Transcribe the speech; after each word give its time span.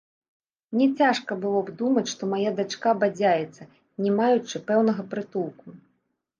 Мне 0.75 0.87
цяжка 1.03 1.37
было 1.43 1.59
б 1.67 1.75
думаць, 1.81 2.05
што 2.15 2.31
мая 2.33 2.55
дачка 2.61 2.95
бадзяецца, 3.03 3.61
не 4.07 4.17
маючы 4.19 4.65
пэўнага 4.73 5.01
прытулку. 5.15 5.67